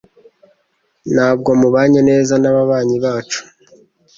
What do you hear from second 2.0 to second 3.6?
neza nababanyi bacu